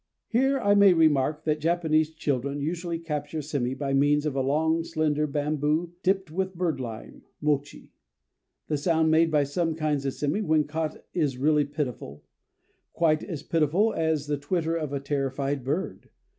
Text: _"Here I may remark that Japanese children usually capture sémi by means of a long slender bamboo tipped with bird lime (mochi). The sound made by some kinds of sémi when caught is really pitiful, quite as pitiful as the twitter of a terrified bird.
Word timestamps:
_"Here 0.29 0.59
I 0.59 0.73
may 0.73 0.93
remark 0.95 1.43
that 1.43 1.59
Japanese 1.59 2.09
children 2.09 2.59
usually 2.59 2.97
capture 2.97 3.37
sémi 3.37 3.77
by 3.77 3.93
means 3.93 4.25
of 4.25 4.35
a 4.35 4.41
long 4.41 4.83
slender 4.83 5.27
bamboo 5.27 5.93
tipped 6.01 6.31
with 6.31 6.55
bird 6.55 6.79
lime 6.79 7.21
(mochi). 7.39 7.91
The 8.67 8.77
sound 8.79 9.11
made 9.11 9.29
by 9.29 9.43
some 9.43 9.75
kinds 9.75 10.03
of 10.07 10.13
sémi 10.13 10.43
when 10.43 10.63
caught 10.63 11.05
is 11.13 11.37
really 11.37 11.65
pitiful, 11.65 12.23
quite 12.93 13.23
as 13.23 13.43
pitiful 13.43 13.93
as 13.93 14.25
the 14.25 14.37
twitter 14.37 14.75
of 14.75 14.91
a 14.91 14.99
terrified 14.99 15.63
bird. 15.63 16.09